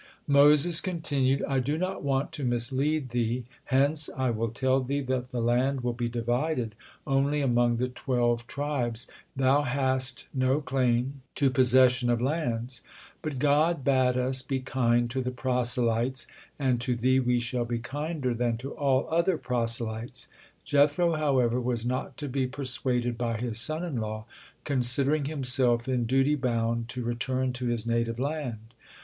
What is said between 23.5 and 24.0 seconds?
son in